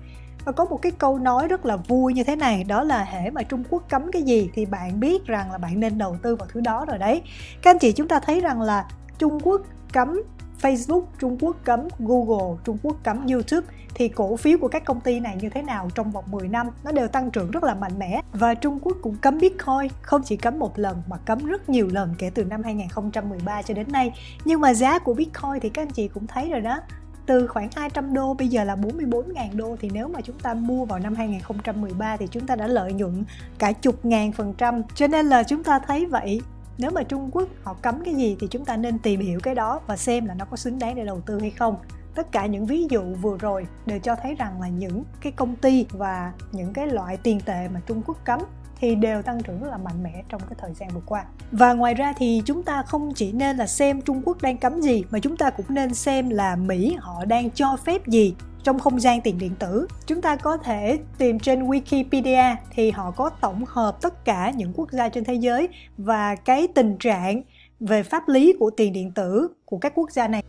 Và 0.45 0.53
có 0.53 0.65
một 0.65 0.83
cái 0.83 0.93
câu 0.93 1.19
nói 1.19 1.49
rất 1.49 1.67
là 1.67 1.77
vui 1.77 2.15
như 2.15 2.25
thế 2.25 2.37
này, 2.37 2.65
đó 2.65 2.83
là 2.83 3.05
hễ 3.05 3.31
mà 3.31 3.43
Trung 3.43 3.65
Quốc 3.71 3.83
cấm 3.89 4.13
cái 4.13 4.23
gì 4.23 4.51
thì 4.55 4.67
bạn 4.67 5.01
biết 5.01 5.27
rằng 5.27 5.53
là 5.53 5.59
bạn 5.59 5.81
nên 5.81 5.99
đầu 5.99 6.17
tư 6.23 6.37
vào 6.37 6.49
thứ 6.53 6.61
đó 6.61 6.85
rồi 6.89 6.99
đấy. 6.99 7.23
Các 7.63 7.71
anh 7.71 7.79
chị 7.79 7.93
chúng 7.93 8.09
ta 8.09 8.21
thấy 8.21 8.41
rằng 8.41 8.61
là 8.61 8.89
Trung 9.19 9.41
Quốc 9.43 9.61
cấm 9.93 10.23
Facebook, 10.63 11.03
Trung 11.19 11.37
Quốc 11.41 11.57
cấm, 11.65 11.81
Google, 11.99 12.59
Trung 12.65 12.79
Quốc 12.83 12.97
cấm, 13.03 13.27
YouTube, 13.27 13.67
thì 13.95 14.09
cổ 14.09 14.37
phiếu 14.37 14.59
của 14.59 14.69
các 14.69 14.85
công 14.85 15.01
ty 15.01 15.21
này 15.21 15.37
như 15.41 15.49
thế 15.49 15.63
nào 15.63 15.89
trong 15.95 16.11
vòng 16.11 16.25
10 16.31 16.49
năm? 16.49 16.67
Nó 16.85 16.93
đều 16.93 17.09
tăng 17.09 17.31
trưởng 17.31 17.51
rất 17.51 17.65
là 17.65 17.75
mạnh 17.75 17.99
mẽ. 17.99 18.23
Và 18.33 18.55
Trung 18.55 18.79
Quốc 18.83 18.97
cũng 19.03 19.17
cấm 19.17 19.39
Bitcoin, 19.39 19.91
không 20.03 20.23
chỉ 20.25 20.37
cấm 20.37 20.59
một 20.59 20.79
lần 20.79 21.03
mà 21.09 21.17
cấm 21.17 21.47
rất 21.47 21.69
nhiều 21.69 21.89
lần 21.93 22.15
kể 22.19 22.31
từ 22.35 22.45
năm 22.45 22.63
2013 22.63 23.63
cho 23.63 23.75
đến 23.75 23.93
nay. 23.93 24.13
Nhưng 24.45 24.61
mà 24.61 24.75
giá 24.75 24.99
của 24.99 25.15
Bitcoin 25.15 25.61
thì 25.61 25.69
các 25.69 25.83
anh 25.83 25.91
chị 25.91 26.09
cũng 26.09 26.27
thấy 26.27 26.51
rồi 26.51 26.61
đó, 26.61 26.79
từ 27.27 27.47
khoảng 27.47 27.69
200 27.77 28.15
đô 28.15 28.35
bây 28.35 28.49
giờ 28.49 28.65
là 28.65 28.77
44.000 28.77 29.57
đô. 29.57 29.77
Thì 29.81 29.91
nếu 29.93 30.09
mà 30.09 30.21
chúng 30.21 30.39
ta 30.39 30.55
mua 30.55 30.85
vào 30.85 30.99
năm 30.99 31.15
2013 31.15 32.17
thì 32.17 32.27
chúng 32.31 32.47
ta 32.47 32.57
đã 32.57 32.67
lợi 32.67 32.93
nhuận 32.93 33.25
cả 33.59 33.73
chục 33.73 34.05
ngàn 34.05 34.33
phần 34.33 34.55
trăm. 34.59 34.83
Cho 34.95 35.07
nên 35.07 35.27
là 35.27 35.43
chúng 35.43 35.65
ta 35.65 35.79
thấy 35.79 36.07
vậy 36.07 36.41
nếu 36.83 36.91
mà 36.91 37.03
Trung 37.03 37.31
Quốc 37.33 37.49
họ 37.63 37.75
cấm 37.83 38.05
cái 38.05 38.15
gì 38.15 38.37
thì 38.41 38.47
chúng 38.51 38.65
ta 38.65 38.77
nên 38.77 38.99
tìm 38.99 39.21
hiểu 39.21 39.41
cái 39.43 39.55
đó 39.55 39.81
và 39.87 39.97
xem 39.97 40.27
là 40.27 40.35
nó 40.35 40.45
có 40.45 40.57
xứng 40.57 40.79
đáng 40.79 40.95
để 40.95 41.05
đầu 41.05 41.21
tư 41.21 41.41
hay 41.41 41.51
không 41.51 41.77
tất 42.15 42.33
cả 42.33 42.47
những 42.47 42.67
ví 42.67 42.87
dụ 42.91 43.03
vừa 43.03 43.37
rồi 43.39 43.67
đều 43.87 43.99
cho 43.99 44.17
thấy 44.23 44.35
rằng 44.35 44.61
là 44.61 44.69
những 44.69 45.05
cái 45.21 45.33
công 45.33 45.57
ty 45.57 45.87
và 45.91 46.33
những 46.53 46.73
cái 46.73 46.87
loại 46.87 47.17
tiền 47.17 47.41
tệ 47.41 47.69
mà 47.75 47.81
Trung 47.87 48.03
Quốc 48.07 48.17
cấm 48.25 48.41
thì 48.81 48.95
đều 48.95 49.23
tăng 49.23 49.43
trưởng 49.43 49.61
rất 49.61 49.71
là 49.71 49.77
mạnh 49.77 50.03
mẽ 50.03 50.23
trong 50.29 50.41
cái 50.41 50.57
thời 50.59 50.75
gian 50.75 50.89
vừa 50.89 51.01
qua. 51.07 51.25
Và 51.53 51.73
ngoài 51.73 51.95
ra 51.95 52.13
thì 52.17 52.43
chúng 52.47 52.63
ta 52.63 52.83
không 52.83 53.15
chỉ 53.15 53.33
nên 53.33 53.57
là 53.57 53.67
xem 53.67 54.01
Trung 54.03 54.23
Quốc 54.25 54.43
đang 54.43 54.57
cấm 54.57 54.81
gì 54.81 55.05
mà 55.11 55.19
chúng 55.19 55.37
ta 55.37 55.51
cũng 55.51 55.67
nên 55.69 55.95
xem 55.95 56.31
là 56.31 56.57
Mỹ 56.57 56.97
họ 57.01 57.25
đang 57.25 57.51
cho 57.51 57.77
phép 57.85 58.07
gì 58.07 58.35
trong 58.63 58.79
không 58.79 59.01
gian 59.01 59.21
tiền 59.21 59.39
điện 59.39 59.55
tử. 59.59 59.87
Chúng 60.07 60.23
ta 60.23 60.37
có 60.37 60.57
thể 60.57 60.99
tìm 61.19 61.39
trên 61.39 61.69
Wikipedia 61.69 62.57
thì 62.71 62.91
họ 62.91 63.11
có 63.11 63.31
tổng 63.41 63.65
hợp 63.69 64.03
tất 64.03 64.25
cả 64.25 64.51
những 64.51 64.73
quốc 64.75 64.91
gia 64.93 65.09
trên 65.09 65.25
thế 65.25 65.35
giới 65.35 65.69
và 65.99 66.35
cái 66.35 66.69
tình 66.75 66.97
trạng 66.99 67.43
về 67.81 68.03
pháp 68.03 68.29
lý 68.29 68.55
của 68.59 68.71
tiền 68.71 68.93
điện 68.93 69.13
tử 69.13 69.49
của 69.65 69.79
các 69.79 69.93
quốc 69.95 70.11
gia 70.11 70.29
này 70.29 70.43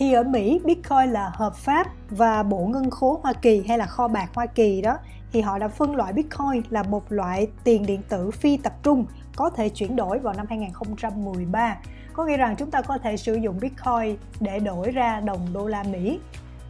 thì 0.00 0.12
ở 0.12 0.22
Mỹ, 0.22 0.60
Bitcoin 0.64 1.10
là 1.10 1.30
hợp 1.34 1.56
pháp 1.56 1.86
và 2.10 2.42
Bộ 2.42 2.66
Ngân 2.66 2.90
khố 2.90 3.20
Hoa 3.22 3.32
Kỳ 3.32 3.62
hay 3.68 3.78
là 3.78 3.86
kho 3.86 4.08
bạc 4.08 4.30
Hoa 4.34 4.46
Kỳ 4.46 4.80
đó, 4.80 4.98
thì 5.32 5.40
họ 5.40 5.58
đã 5.58 5.68
phân 5.68 5.96
loại 5.96 6.12
Bitcoin 6.12 6.62
là 6.70 6.82
một 6.82 7.12
loại 7.12 7.48
tiền 7.64 7.86
điện 7.86 8.02
tử 8.08 8.30
phi 8.30 8.56
tập 8.56 8.72
trung, 8.82 9.06
có 9.36 9.50
thể 9.50 9.68
chuyển 9.68 9.96
đổi 9.96 10.18
vào 10.18 10.34
năm 10.34 10.46
2013. 10.48 11.76
Có 12.12 12.24
nghĩa 12.24 12.36
rằng 12.36 12.56
chúng 12.56 12.70
ta 12.70 12.82
có 12.82 12.98
thể 12.98 13.16
sử 13.16 13.34
dụng 13.34 13.60
Bitcoin 13.60 14.16
để 14.40 14.58
đổi 14.58 14.90
ra 14.90 15.20
đồng 15.20 15.46
đô 15.52 15.66
la 15.66 15.82
Mỹ 15.82 16.18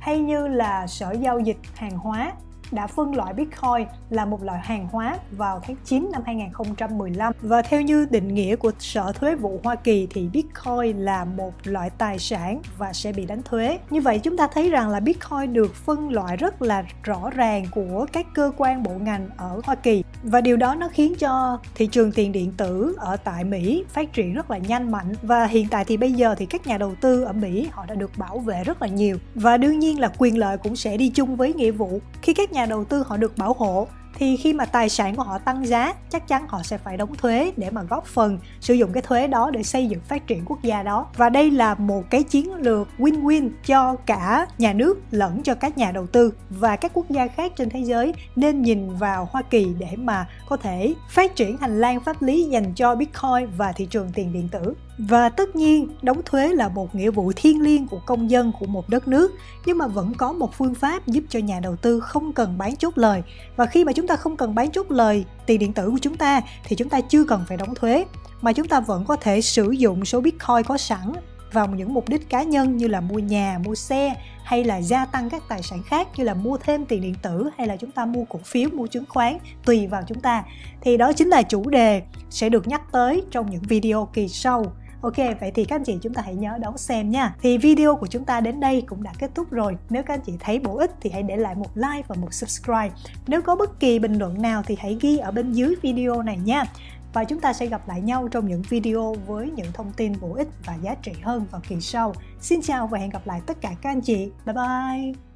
hay 0.01 0.19
như 0.19 0.49
là 0.49 0.87
Sở 0.87 1.13
giao 1.13 1.39
dịch 1.39 1.59
hàng 1.75 1.99
hóa 1.99 2.33
đã 2.73 2.87
phân 2.87 3.17
loại 3.17 3.35
Bitcoin 3.35 3.87
là 4.11 4.25
một 4.25 4.43
loại 4.43 4.61
hàng 4.63 4.89
hóa 4.93 5.19
vào 5.31 5.61
tháng 5.67 5.77
9 5.85 6.09
năm 6.13 6.23
2015 6.27 7.33
và 7.43 7.63
theo 7.63 7.81
như 7.81 8.07
định 8.11 8.35
nghĩa 8.35 8.57
của 8.57 8.73
Sở 8.79 9.13
Thuế 9.13 9.35
vụ 9.35 9.61
Hoa 9.65 9.75
Kỳ 9.75 10.07
thì 10.11 10.29
Bitcoin 10.33 10.97
là 10.97 11.25
một 11.25 11.53
loại 11.65 11.91
tài 11.91 12.19
sản 12.19 12.63
và 12.79 12.93
sẽ 12.93 13.13
bị 13.13 13.27
đánh 13.27 13.43
thuế. 13.43 13.79
Như 13.91 14.01
vậy, 14.01 14.19
chúng 14.19 14.37
ta 14.37 14.49
thấy 14.53 14.71
rằng 14.71 14.89
là 14.89 15.01
Bitcoin 15.01 15.53
được 15.53 15.75
phân 15.75 16.13
loại 16.13 16.37
rất 16.37 16.63
là 16.63 16.85
rõ 17.03 17.31
ràng 17.31 17.67
của 17.71 18.07
các 18.13 18.27
cơ 18.35 18.53
quan 18.57 18.83
bộ 18.83 18.93
ngành 19.01 19.29
ở 19.37 19.61
Hoa 19.65 19.75
Kỳ. 19.75 20.05
Và 20.23 20.41
điều 20.41 20.57
đó 20.57 20.75
nó 20.75 20.89
khiến 20.89 21.15
cho 21.15 21.59
thị 21.75 21.87
trường 21.87 22.13
tiền 22.13 22.33
điện 22.33 22.53
tử 22.57 22.97
ở 22.99 23.17
tại 23.17 23.45
Mỹ 23.45 23.85
phát 23.89 24.13
triển 24.13 24.35
rất 24.35 24.51
là 24.51 24.59
nhanh 24.59 24.91
mạnh. 24.91 25.13
Và 25.23 25.47
hiện 25.47 25.67
tại 25.71 25.85
thì 25.85 25.97
bây 25.97 26.13
giờ 26.13 26.35
thì 26.39 26.47
các 26.47 26.67
nhà 26.67 26.79
đầu 26.79 26.95
tư 27.01 27.23
ở 27.23 27.33
Mỹ 27.33 27.69
họ 27.73 27.87
đã 27.87 27.95
được 27.95 28.11
bảo 28.19 28.39
vệ 28.39 28.65
rất 28.65 28.83
là 28.83 28.89
nhiều. 28.89 29.17
Và 29.35 29.57
đương 29.57 29.79
nhiên 29.79 30.01
là 30.01 30.11
quyền 30.19 30.39
lợi 30.39 30.59
cũng 30.59 30.77
sẽ 30.77 30.97
đi 30.97 31.09
chung 31.09 31.37
với 31.37 31.55
nghĩa 31.55 31.71
vụ. 31.71 32.01
Khi 32.23 32.35
các 32.35 32.53
nhà 32.53 32.60
nhà 32.61 32.67
đầu 32.67 32.85
tư 32.85 33.05
họ 33.07 33.17
được 33.17 33.39
bảo 33.39 33.53
hộ, 33.59 33.89
thì 34.15 34.37
khi 34.37 34.53
mà 34.53 34.65
tài 34.65 34.89
sản 34.89 35.17
của 35.17 35.23
họ 35.23 35.39
tăng 35.39 35.67
giá, 35.67 35.95
chắc 36.11 36.29
chắn 36.29 36.49
họ 36.49 36.63
sẽ 36.63 36.79
phải 36.79 36.97
đóng 36.97 37.15
thuế 37.15 37.53
để 37.57 37.71
mà 37.71 37.83
góp 37.83 38.07
phần 38.07 38.39
sử 38.61 38.75
dụng 38.75 38.93
cái 38.93 39.03
thuế 39.03 39.27
đó 39.27 39.51
để 39.51 39.63
xây 39.63 39.87
dựng 39.87 40.01
phát 40.01 40.27
triển 40.27 40.45
quốc 40.47 40.63
gia 40.63 40.83
đó. 40.83 41.07
Và 41.17 41.29
đây 41.29 41.51
là 41.51 41.75
một 41.75 42.03
cái 42.11 42.23
chiến 42.23 42.55
lược 42.55 42.89
win-win 42.99 43.51
cho 43.67 43.97
cả 44.07 44.47
nhà 44.59 44.73
nước 44.73 45.01
lẫn 45.11 45.43
cho 45.43 45.55
các 45.55 45.79
nhà 45.79 45.93
đầu 45.93 46.07
tư 46.07 46.33
và 46.51 46.77
các 46.77 46.91
quốc 46.95 47.11
gia 47.11 47.27
khác 47.27 47.53
trên 47.57 47.71
thế 47.71 47.81
giới 47.81 48.15
nên 48.37 48.63
nhìn 48.63 48.97
vào 48.97 49.29
Hoa 49.33 49.43
Kỳ 49.43 49.67
để 49.79 49.97
mà 49.97 50.29
có 50.49 50.57
thể 50.57 50.95
phát 51.11 51.37
triển 51.37 51.57
hành 51.57 51.81
lang 51.81 52.01
pháp 52.01 52.23
lý 52.23 52.45
dành 52.45 52.75
cho 52.75 52.95
Bitcoin 52.95 53.47
và 53.57 53.73
thị 53.73 53.87
trường 53.87 54.11
tiền 54.15 54.33
điện 54.33 54.49
tử 54.49 54.75
và 54.99 55.29
tất 55.29 55.57
nhiên 55.57 55.89
đóng 56.03 56.21
thuế 56.25 56.49
là 56.49 56.69
một 56.69 56.95
nghĩa 56.95 57.11
vụ 57.11 57.33
thiêng 57.37 57.63
liêng 57.63 57.89
của 57.89 58.01
công 58.07 58.31
dân 58.31 58.53
của 58.61 58.67
một 58.67 58.89
đất 58.89 59.09
nước 59.09 59.35
nhưng 59.67 59.79
mà 59.79 59.87
vẫn 59.87 60.15
có 60.15 60.33
một 60.33 60.55
phương 60.55 60.75
pháp 60.75 61.07
giúp 61.07 61.25
cho 61.29 61.39
nhà 61.39 61.61
đầu 61.61 61.77
tư 61.77 62.01
không 62.01 62.33
cần 62.33 62.59
bán 62.59 62.77
chốt 62.77 62.99
lời 62.99 63.23
và 63.57 63.67
khi 63.67 63.85
mà 63.85 63.93
chúng 63.93 64.07
ta 64.07 64.17
không 64.17 64.37
cần 64.37 64.55
bán 64.55 64.71
chốt 64.71 64.91
lời 64.91 65.25
tiền 65.47 65.59
điện 65.59 65.73
tử 65.73 65.91
của 65.91 65.99
chúng 66.03 66.17
ta 66.17 66.41
thì 66.65 66.77
chúng 66.77 66.89
ta 66.89 67.01
chưa 67.01 67.25
cần 67.25 67.45
phải 67.49 67.57
đóng 67.57 67.75
thuế 67.75 68.05
mà 68.41 68.53
chúng 68.53 68.69
ta 68.69 68.81
vẫn 68.81 69.05
có 69.05 69.17
thể 69.17 69.41
sử 69.41 69.71
dụng 69.71 70.05
số 70.05 70.21
bitcoin 70.21 70.63
có 70.67 70.79
sẵn 70.79 71.13
vào 71.53 71.67
những 71.67 71.95
mục 71.95 72.09
đích 72.09 72.29
cá 72.29 72.43
nhân 72.43 72.77
như 72.77 72.89
là 72.89 73.01
mua 73.01 73.19
nhà, 73.19 73.59
mua 73.65 73.75
xe 73.75 74.15
hay 74.45 74.65
là 74.65 74.81
gia 74.81 75.05
tăng 75.05 75.31
các 75.31 75.43
tài 75.49 75.63
sản 75.63 75.83
khác 75.83 76.09
như 76.17 76.25
là 76.25 76.35
mua 76.35 76.57
thêm 76.57 76.87
tiền 76.87 77.03
điện 77.03 77.15
tử 77.23 77.51
hay 77.59 77.67
là 77.67 77.77
chúng 77.77 77.91
ta 77.91 78.07
mua 78.07 78.25
cổ 78.25 78.39
phiếu, 78.45 78.71
mua 78.73 78.87
chứng 78.87 79.05
khoán 79.09 79.39
tùy 79.65 79.87
vào 79.87 80.03
chúng 80.07 80.21
ta. 80.21 80.45
Thì 80.81 80.97
đó 80.97 81.13
chính 81.13 81.29
là 81.29 81.43
chủ 81.43 81.69
đề 81.69 82.03
sẽ 82.31 82.49
được 82.49 82.69
nhắc 82.69 82.83
tới 82.93 83.23
trong 83.31 83.51
những 83.51 83.63
video 83.63 84.09
kỳ 84.13 84.29
sau. 84.29 84.73
Ok, 85.01 85.17
vậy 85.41 85.51
thì 85.55 85.65
các 85.65 85.77
anh 85.77 85.85
chị 85.85 85.99
chúng 86.03 86.15
ta 86.15 86.23
hãy 86.23 86.35
nhớ 86.35 86.59
đón 86.61 86.79
xem 86.79 87.11
nha. 87.11 87.35
Thì 87.43 87.59
video 87.59 87.97
của 87.97 88.07
chúng 88.07 88.25
ta 88.25 88.41
đến 88.41 88.61
đây 88.61 88.83
cũng 88.87 89.03
đã 89.03 89.13
kết 89.19 89.31
thúc 89.35 89.51
rồi. 89.51 89.77
Nếu 89.91 90.03
các 90.03 90.15
anh 90.15 90.21
chị 90.27 90.33
thấy 90.41 90.59
bổ 90.59 90.77
ích 90.77 90.91
thì 91.01 91.11
hãy 91.11 91.23
để 91.23 91.37
lại 91.37 91.55
một 91.55 91.77
like 91.77 92.03
và 92.09 92.17
một 92.21 92.35
subscribe. 92.35 92.91
Nếu 93.27 93.43
có 93.43 93.57
bất 93.57 93.81
kỳ 93.81 93.99
bình 93.99 94.15
luận 94.15 94.43
nào 94.43 94.63
thì 94.67 94.77
hãy 94.81 94.99
ghi 95.01 95.19
ở 95.19 95.31
bên 95.31 95.53
dưới 95.53 95.75
video 95.83 96.23
này 96.23 96.39
nha. 96.45 96.65
Và 97.13 97.25
chúng 97.25 97.41
ta 97.41 97.53
sẽ 97.53 97.67
gặp 97.67 97.89
lại 97.89 98.01
nhau 98.01 98.29
trong 98.29 98.49
những 98.49 98.63
video 98.63 99.15
với 99.27 99.51
những 99.51 99.73
thông 99.75 99.93
tin 99.93 100.13
bổ 100.21 100.35
ích 100.35 100.49
và 100.67 100.75
giá 100.83 100.95
trị 100.95 101.13
hơn 101.23 101.47
vào 101.51 101.61
kỳ 101.69 101.81
sau. 101.81 102.15
Xin 102.41 102.63
chào 102.63 102.87
và 102.87 102.99
hẹn 102.99 103.11
gặp 103.11 103.27
lại 103.27 103.41
tất 103.47 103.61
cả 103.61 103.71
các 103.83 103.91
anh 103.91 104.01
chị. 104.01 104.31
Bye 104.47 104.55
bye! 104.55 105.30